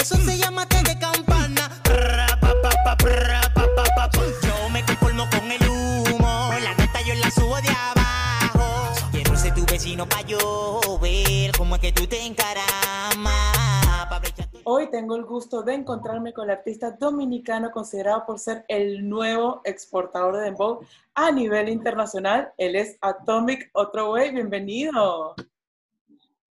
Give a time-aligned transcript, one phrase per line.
[0.00, 1.68] Eso se llama de campana.
[4.42, 6.50] Yo me conformo con el humo.
[6.62, 8.92] La nota yo la subo de abajo.
[9.12, 13.60] Quiero ser tu vecino pa' yo ver cómo es que tú te encaramas.
[14.64, 19.62] Hoy tengo el gusto de encontrarme con el artista dominicano considerado por ser el nuevo
[19.64, 20.80] exportador de dembow
[21.14, 22.52] a nivel internacional.
[22.56, 24.32] Él es Atomic Otro Way.
[24.32, 25.34] Bienvenido.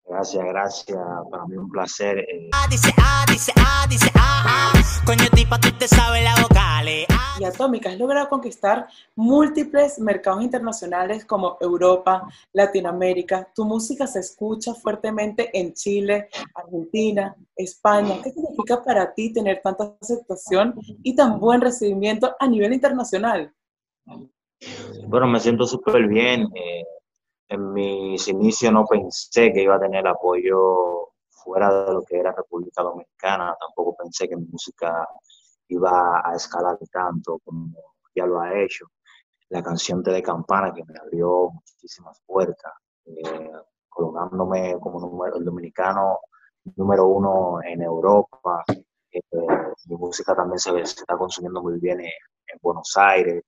[0.10, 0.98] Gracias, gracias.
[1.30, 2.18] Para mí un placer.
[2.20, 4.74] eh, Ah, dice ah, dice ah, dice ah, ah.
[5.06, 7.06] Coño, tipa, tú te sabes las vocales.
[7.12, 13.48] Ah, Y Atomic, has logrado conquistar múltiples mercados internacionales como Europa, Latinoamérica.
[13.54, 18.16] Tu música se escucha fuertemente en Chile, Argentina, España.
[18.24, 23.54] ¿Qué significa para ti tener tanta aceptación y tan buen recibimiento a nivel internacional?
[25.08, 26.48] Bueno, me siento súper bien.
[26.56, 26.84] eh,
[27.50, 32.32] en mis inicios no pensé que iba a tener apoyo fuera de lo que era
[32.32, 33.56] República Dominicana.
[33.60, 35.08] Tampoco pensé que mi música
[35.70, 37.76] iba a escalar tanto como
[38.16, 38.86] ya lo ha hecho.
[39.50, 42.74] La canción de Campana que me abrió muchísimas puertas,
[43.06, 43.52] eh,
[43.90, 46.20] colocándome como número- el dominicano
[46.76, 48.64] número uno en Europa.
[49.12, 49.22] Eh,
[49.88, 53.44] mi música también se, se está consumiendo muy bien en, en Buenos Aires.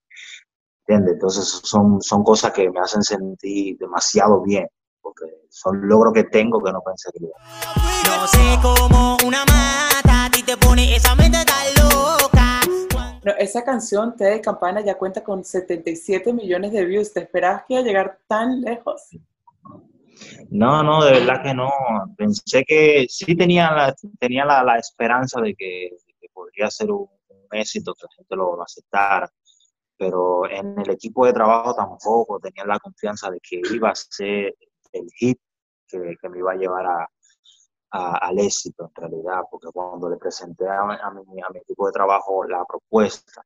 [0.92, 1.14] ¿Entiendes?
[1.14, 4.68] Entonces son, son cosas que me hacen sentir demasiado bien,
[5.00, 9.46] porque son logros que tengo que no pensé que iba a No sé cómo una
[9.46, 12.60] mata a ti te pone esa mente tan loca.
[12.92, 17.14] Bueno, esa canción, T de Campana, ya cuenta con 77 millones de views.
[17.14, 19.12] ¿Te esperabas que iba a llegar tan lejos?
[20.50, 21.72] No, no, de verdad que no.
[22.18, 26.92] Pensé que sí tenía la, tenía la, la esperanza de que, de que podría ser
[26.92, 29.32] un, un éxito, que la gente lo, lo aceptara,
[30.02, 34.56] pero en el equipo de trabajo tampoco tenía la confianza de que iba a ser
[34.94, 35.40] el hit
[35.88, 37.08] que, me iba a llevar a,
[37.92, 41.92] al éxito en realidad, porque cuando le presenté a, a mi, a mi equipo de
[41.92, 43.44] trabajo la propuesta,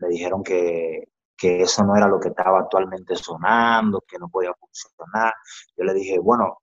[0.00, 1.04] me dijeron que,
[1.34, 5.32] que eso no era lo que estaba actualmente sonando, que no podía funcionar.
[5.74, 6.58] Yo le dije, bueno,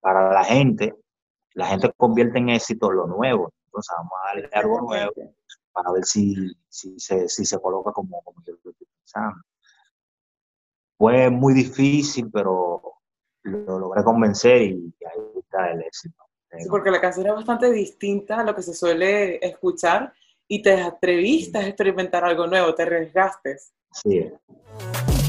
[0.00, 0.94] para la gente,
[1.54, 5.12] la gente convierte en éxito lo nuevo, entonces vamos a darle algo nuevo
[5.76, 6.34] para ver si,
[6.70, 9.42] si, se, si se coloca como, como yo lo estoy pensando.
[10.96, 12.80] Fue muy difícil, pero
[13.42, 16.24] lo logré convencer y ahí está el éxito.
[16.58, 20.14] Sí, porque la canción es bastante distinta a lo que se suele escuchar
[20.48, 23.58] y te atreviste a experimentar algo nuevo, te arriesgaste.
[23.92, 24.30] Sí.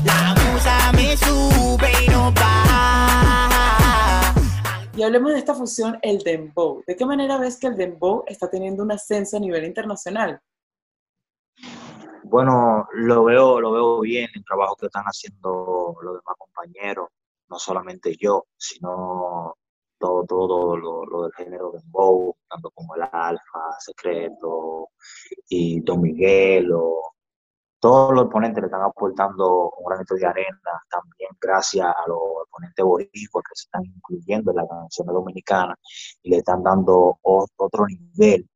[0.06, 3.47] La musa me sube y no baja.
[4.98, 6.82] Y hablemos de esta fusión, el dembow.
[6.88, 10.42] ¿De qué manera ves que el dembow está teniendo un ascenso a nivel internacional?
[12.24, 17.10] Bueno, lo veo, lo veo bien el trabajo que están haciendo los demás compañeros,
[17.48, 19.56] no solamente yo, sino
[20.00, 24.90] todo, todo lo, del género de Dembow, tanto como el Alfa, Secreto
[25.48, 26.72] y Don Miguel,
[27.80, 32.18] todos los oponentes le están aportando un granito de arena, también gracias a los
[32.48, 35.76] oponentes boricuas que se están incluyendo en la canción dominicana
[36.24, 38.48] y le están dando otro nivel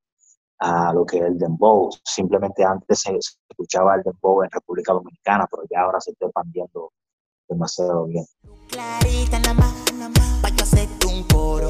[0.59, 1.89] a lo que es el dembow.
[2.03, 3.17] Simplemente antes se,
[3.49, 6.91] escuchaba el dembow en República Dominicana, pero ya ahora se está expandiendo
[7.47, 8.25] demasiado bien.
[8.69, 11.69] Clarita nada más, nada más, pa' yo hacerte un coro.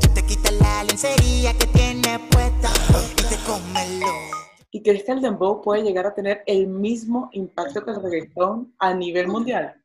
[0.00, 2.70] Tú te quitas la lencería que tienes puesta
[3.18, 4.49] y te.
[4.70, 8.74] ¿Y crees que el dembow puede llegar a tener el mismo impacto que el reggaetón
[8.78, 9.82] a nivel mundial?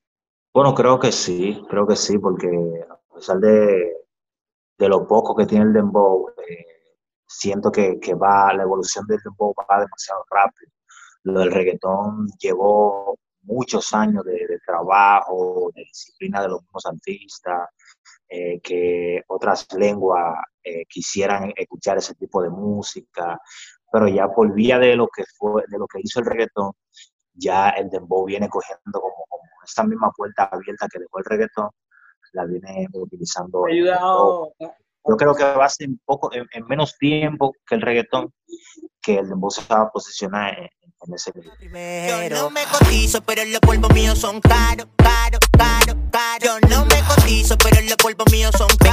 [0.54, 2.48] Bueno, creo que sí, creo que sí, porque
[2.90, 3.98] a pesar de,
[4.78, 6.66] de lo poco que tiene el dembow, eh,
[7.28, 10.72] siento que, que va, la evolución del dembow va demasiado rápido.
[11.24, 17.70] Lo del reggaetón llevó muchos años de, trabajo, de disciplina de los mismos artistas,
[18.28, 23.40] eh, que otras lenguas eh, quisieran escuchar ese tipo de música,
[23.96, 26.74] pero ya por vía de lo que fue, de lo que hizo el reggaetón,
[27.34, 31.70] ya el dembow viene cogiendo como, como esta misma puerta abierta que dejó el reggaetón,
[32.34, 33.64] la viene utilizando.
[33.64, 33.94] ¿Te ha el dembow.
[33.96, 34.54] ayudado?
[35.08, 38.34] Yo creo que va a ser un poco, en, en menos tiempo que el reggaetón,
[39.02, 40.70] que el dembow se va a posicionar en,
[41.08, 42.30] en ese nivel.
[42.30, 46.44] Yo no me cotizo, pero los polvos míos son caros, caros, caros, caros.
[46.44, 48.85] Yo no me cotizo, pero los polvos míos son caros.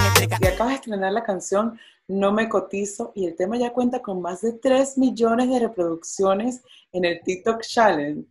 [0.63, 1.77] Acabas de estrenar la canción
[2.07, 6.63] No me cotizo y el tema ya cuenta con más de 3 millones de reproducciones
[6.93, 8.25] en el TikTok Challenge.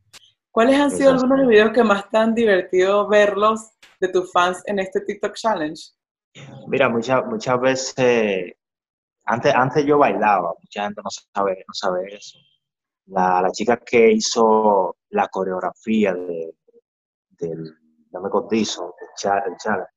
[0.49, 4.31] ¿Cuáles han sido algunos de los videos que más te han divertido verlos de tus
[4.31, 5.81] fans en este TikTok Challenge?
[6.67, 8.53] Mira, muchas muchas veces,
[9.25, 12.39] antes, antes yo bailaba, mucha gente no sabe, no sabe eso.
[13.07, 16.55] La, la chica que hizo la coreografía de,
[17.31, 17.75] del
[18.11, 19.90] No me cotizo, el challenge,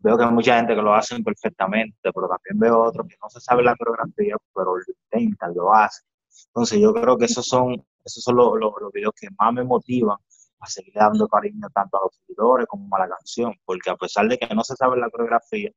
[0.00, 3.28] veo que hay mucha gente que lo hacen perfectamente, pero también veo otros que no
[3.28, 6.06] se sabe la coreografía, pero lo intentan, lo hacen.
[6.46, 10.16] Entonces yo creo que esos son, esos son los, los, videos que más me motivan
[10.60, 14.28] a seguir dando cariño tanto a los seguidores como a la canción, porque a pesar
[14.28, 15.70] de que no se sabe la coreografía,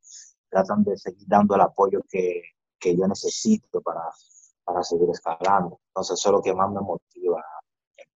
[0.50, 2.42] tratan de seguir dando el apoyo que,
[2.80, 4.04] que yo necesito para,
[4.64, 5.80] para seguir escalando.
[5.88, 7.44] Entonces eso es lo que más me motiva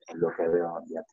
[0.08, 1.04] en, lo que veo día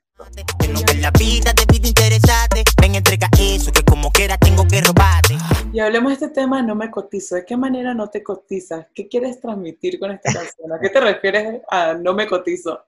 [1.00, 5.36] la vida te pide interesante, ven entrega eso, que como quiera tengo que robarte.
[5.72, 7.34] Y hablemos de este tema, no me cotizo.
[7.34, 8.86] ¿De qué manera no te cotizas?
[8.94, 10.72] ¿Qué quieres transmitir con esta canción?
[10.72, 12.84] ¿A qué te refieres a no me cotizo?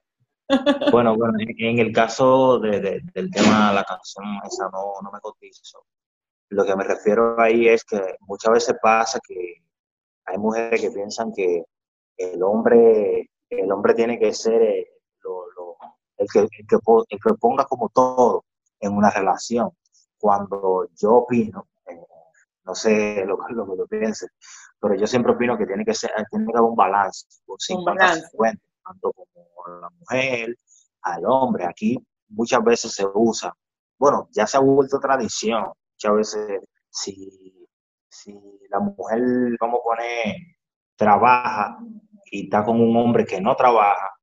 [0.91, 5.19] Bueno, bueno, en el caso de, del tema de la canción esa no, no me
[5.19, 5.83] cotizo,
[6.49, 9.63] lo que me refiero ahí es que muchas veces pasa que
[10.25, 11.63] hay mujeres que piensan que
[12.17, 14.87] el hombre, el hombre tiene que ser
[16.17, 16.67] eh, el, que, el,
[17.19, 18.45] que, ponga como todo
[18.79, 19.71] en una relación.
[20.17, 21.99] Cuando yo opino, eh,
[22.63, 24.29] no sé lo, lo que tú pienses,
[24.79, 28.27] pero yo siempre opino que tiene que ser, tiene que haber un balance, un balance.
[28.83, 30.55] tanto como la mujer,
[31.01, 31.65] al hombre.
[31.65, 31.97] Aquí
[32.29, 33.53] muchas veces se usa,
[33.97, 37.67] bueno, ya se ha vuelto tradición, muchas veces si,
[38.09, 38.39] si
[38.69, 39.21] la mujer,
[39.59, 40.35] vamos a poner,
[40.95, 41.77] trabaja
[42.25, 44.14] y está con un hombre que no trabaja,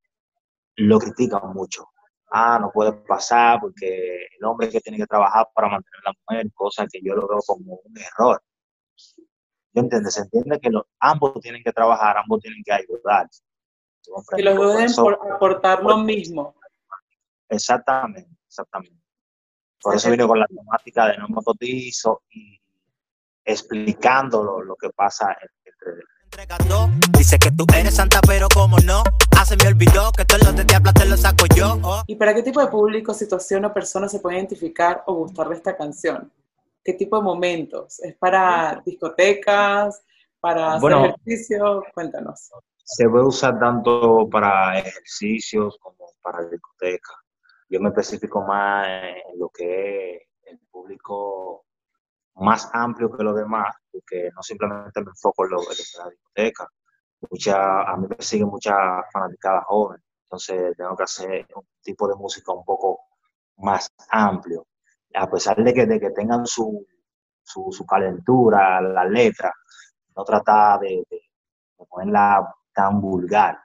[0.86, 1.88] lo critican mucho.
[2.30, 6.14] Ah, no puede pasar porque el hombre que tiene que trabajar para mantener a la
[6.26, 8.42] mujer, cosa que yo lo veo como un error.
[9.74, 10.10] ¿Yo entiende?
[10.10, 13.28] Se entiende que los, ambos tienen que trabajar, ambos tienen que ayudar.
[14.36, 16.54] Que los dos deben aportar lo mismo.
[17.48, 19.02] Exactamente, exactamente.
[19.82, 22.58] Por eso vino con la temática de no me cotizo y
[23.44, 26.02] explicando lo, que pasa entre
[27.18, 29.02] Dice que tú eres santa, pero como no,
[29.38, 31.78] hace me olvidó que todo lo de diablo te lo saco yo.
[31.82, 32.02] Oh.
[32.06, 35.76] ¿Y para qué tipo de público, situación o persona se puede identificar o gustarle esta
[35.76, 36.32] canción?
[36.84, 38.00] ¿Qué tipo de momentos?
[38.00, 40.02] ¿Es para discotecas?
[40.40, 41.84] ¿Para hacer ejercicio?
[41.94, 42.50] Cuéntanos.
[42.84, 47.22] Se puede usar tanto para ejercicios como para discotecas
[47.72, 51.64] yo me especifico más en lo que es el público
[52.36, 55.66] más amplio que los demás, porque no simplemente me enfoco en, lo, en
[55.98, 56.68] la discoteca.
[57.30, 58.76] Mucha, a mí me siguen muchas
[59.12, 63.00] fanaticadas jóvenes, entonces tengo que hacer un tipo de música un poco
[63.58, 64.66] más amplio.
[65.14, 66.84] A pesar de que, de que tengan su,
[67.42, 69.52] su, calentura, la letra,
[70.16, 71.20] no trata de, de,
[71.88, 73.58] ponerla tan vulgar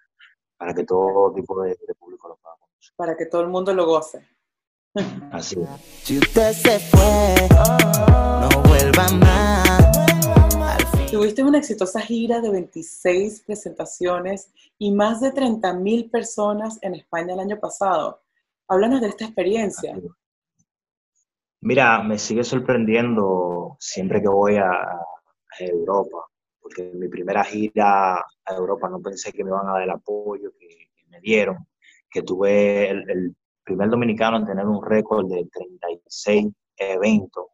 [0.58, 2.58] para que todo tipo de, de público lo pueda
[2.98, 4.28] para que todo el mundo lo goce.
[5.32, 5.70] Así es.
[6.04, 7.36] Si usted se fue,
[8.42, 11.12] no vuelva más.
[11.12, 17.34] Tuviste una exitosa gira de 26 presentaciones y más de 30 mil personas en España
[17.34, 18.22] el año pasado.
[18.68, 19.98] Háblanos de esta experiencia.
[21.62, 25.02] Mira, me sigue sorprendiendo siempre que voy a,
[25.60, 26.20] Europa,
[26.62, 29.90] porque en mi primera gira a Europa no pensé que me iban a dar el
[29.90, 31.68] apoyo que me dieron
[32.10, 33.36] que tuve el,
[33.68, 36.48] primer dominicano en tener un récord de 36
[36.78, 37.48] eventos.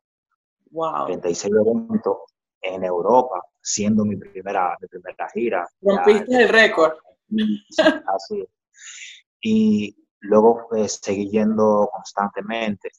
[0.69, 1.07] Wow.
[1.07, 2.18] 36 eventos
[2.62, 5.68] en Europa, siendo mi primera, mi primera gira.
[5.81, 6.94] Rompiste el récord.
[8.07, 8.48] Así.
[9.42, 12.89] Y luego pues, seguí yendo constantemente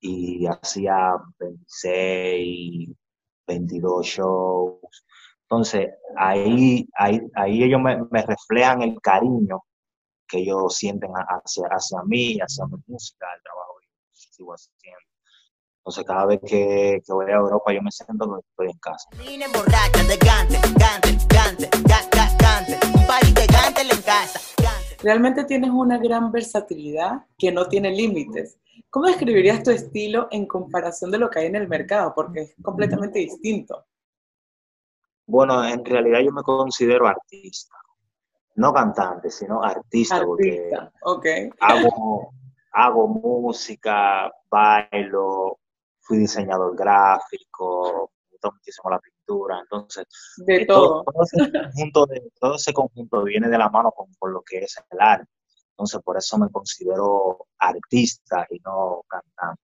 [0.00, 2.90] y hacía 26,
[3.46, 5.06] 22 shows.
[5.42, 9.62] Entonces, ahí, ahí, ahí ellos me, me reflejan el cariño
[10.32, 14.98] que ellos sienten hacia, hacia mí, hacia mi música, el trabajo que sigo haciendo.
[15.80, 19.08] Entonces, cada vez que, que, voy a Europa, yo me siento que estoy en casa.
[25.02, 28.58] Realmente tienes una gran versatilidad que no tiene límites.
[28.88, 32.12] ¿Cómo describirías tu estilo en comparación de lo que hay en el mercado?
[32.14, 33.84] Porque es completamente distinto.
[35.26, 37.81] Bueno, en realidad yo me considero artista
[38.54, 40.70] no cantante, sino artista, porque
[41.60, 42.32] hago,
[42.72, 45.58] hago música, bailo,
[46.00, 50.06] fui diseñador gráfico, me gusta muchísimo la pintura, entonces
[50.38, 51.04] de eh, todo.
[51.04, 52.06] Todo, ese conjunto
[52.38, 55.30] todo, ese conjunto viene de la mano con, lo que es el arte.
[55.70, 59.62] Entonces, por eso me considero artista y no cantante.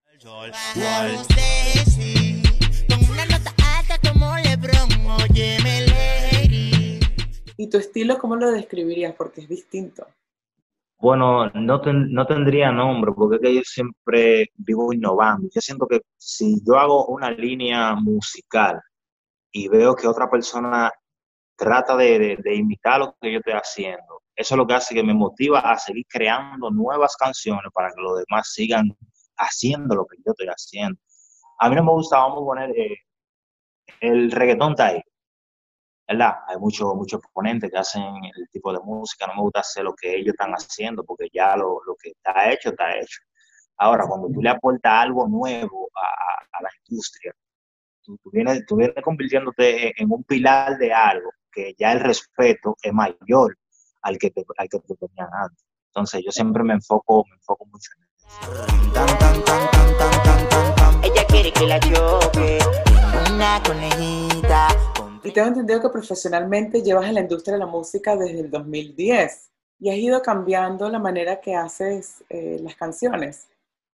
[7.60, 9.14] ¿Y tu estilo cómo lo describirías?
[9.14, 10.06] Porque es distinto.
[11.00, 15.48] Bueno, no, no tendría nombre, porque es que yo siempre vivo innovando.
[15.52, 18.80] Yo siento que si yo hago una línea musical
[19.50, 20.90] y veo que otra persona
[21.56, 25.14] trata de, imitar lo que yo estoy haciendo, eso es lo que hace que me
[25.14, 28.96] motiva a seguir creando nuevas canciones para que los demás sigan
[29.36, 31.00] haciendo lo que yo estoy haciendo.
[31.58, 32.98] A mí no me gusta, vamos a poner, eh,
[34.00, 35.02] el reggaetón está ahí,
[36.08, 36.36] ¿verdad?
[36.48, 39.94] Hay muchos muchos exponentes que hacen el tipo de música, no me gusta hacer lo
[39.94, 43.20] que ellos están haciendo porque ya lo, lo que está hecho, está hecho.
[43.76, 47.32] Ahora, cuando tú le aportas algo nuevo a, a la industria,
[48.02, 52.92] tú, vienes, tú vienes convirtiéndote en un pilar de algo que ya el respeto es
[52.92, 53.56] mayor
[54.02, 55.64] al que te, al que te tenían antes.
[55.88, 58.08] Entonces yo siempre me enfoco, me enfoco mucho en
[61.04, 62.58] Ella quiere que la choque,
[63.30, 64.87] una conejita.
[65.24, 69.50] Y tengo entendido que profesionalmente llevas en la industria de la música desde el 2010
[69.80, 73.48] y has ido cambiando la manera que haces eh, las canciones.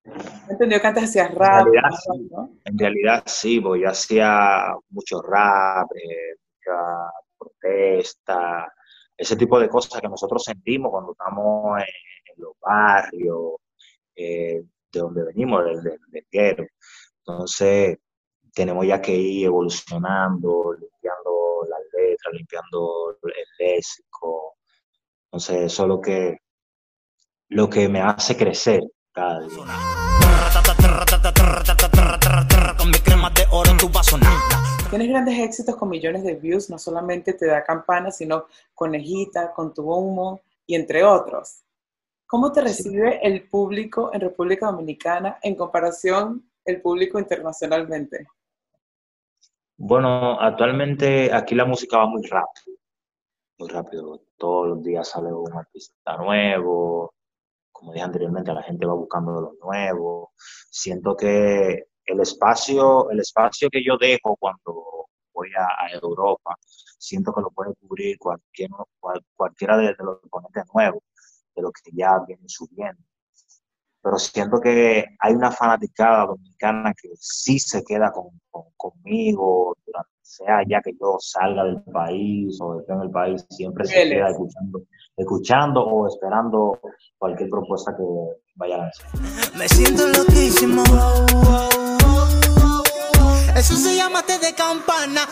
[0.04, 1.66] He entendido que antes hacías rap.
[1.66, 2.50] En realidad, sí, ¿no?
[2.64, 8.73] en realidad sí, porque yo hacía mucho rap, eh, mucha protesta,
[9.16, 13.54] ese tipo de cosas que nosotros sentimos cuando estamos en, en los barrios,
[14.16, 14.62] eh,
[14.93, 16.66] de donde venimos, del, del, del guero.
[17.19, 17.99] Entonces,
[18.54, 24.56] tenemos ya que ir evolucionando, limpiando las letras, limpiando el léxico.
[25.26, 26.38] Entonces, eso es lo que,
[27.49, 28.82] lo que me hace crecer
[29.12, 29.64] cada día.
[34.90, 39.75] Tienes grandes éxitos con millones de views, no solamente te da campana, sino conejita, con
[39.75, 41.64] tu humo y entre otros.
[42.26, 48.26] ¿Cómo te recibe el público en República Dominicana en comparación el público internacionalmente?
[49.76, 52.76] Bueno, actualmente aquí la música va muy rápido,
[53.59, 54.23] muy rápido.
[54.37, 57.14] Todos los días sale un artista nuevo.
[57.73, 60.33] Como dije anteriormente, la gente va buscando lo nuevo.
[60.71, 66.57] Siento que el espacio, el espacio que yo dejo cuando voy a, Europa,
[66.99, 71.02] siento que lo puede cubrir cualquier, cual, cualquiera de, de los ponentes nuevos,
[71.54, 73.02] de los que ya vienen subiendo
[74.04, 80.11] pero siento que hay una fanaticada dominicana que sí se queda con, con, conmigo, durante,
[80.20, 84.28] sea ya que yo salga del país o esté en el país, siempre se queda
[84.28, 84.82] escuchando,
[85.16, 86.78] escuchando o esperando
[87.16, 88.02] cualquier propuesta que
[88.56, 89.06] vaya a lanzar.
[89.56, 90.82] Me siento loquísimo.
[93.56, 95.23] Eso se llama té de campana.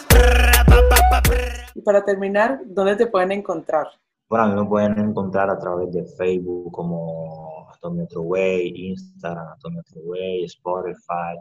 [1.75, 3.89] Y para terminar, ¿dónde te pueden encontrar?
[4.31, 9.83] Bueno, a mí me pueden encontrar a través de Facebook como Antonio Truway, Instagram Antonio
[9.83, 11.37] Truway, Spotify,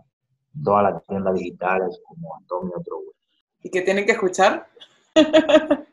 [0.63, 3.13] todas las tiendas digitales como Antonio Truway.
[3.61, 4.67] ¿Y qué tienen que escuchar?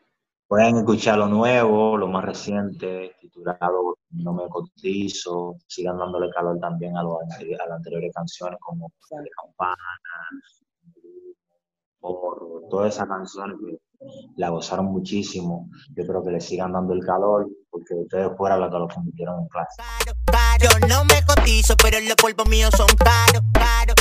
[0.47, 5.57] Pueden escuchar lo nuevo, lo más reciente, titulado No me cotizo.
[5.67, 9.75] Sigan dándole calor también a, lo, a las anteriores canciones como de Campana,
[11.99, 13.77] Porro, todas esas canciones que
[14.35, 15.69] la gozaron muchísimo.
[15.95, 19.41] Yo creo que le sigan dando el calor porque ustedes fueron los que lo convirtieron
[19.41, 19.77] en clase.
[19.77, 23.95] Caro, caro, no me cotizo, pero los polvos míos son caros, caros.